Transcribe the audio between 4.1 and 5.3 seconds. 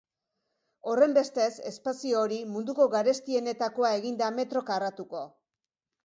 da metro karratuko.